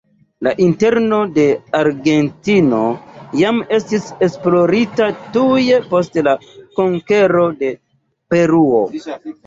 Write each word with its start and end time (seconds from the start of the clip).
La 0.45 0.51
interno 0.67 1.19
de 1.35 1.45
Argentino 1.79 2.81
jam 3.43 3.61
estis 3.79 4.09
esplorita 4.31 5.13
tuj 5.39 5.63
post 5.95 6.21
la 6.31 6.37
konkero 6.81 7.49
de 7.65 7.75
Peruo. 8.35 8.87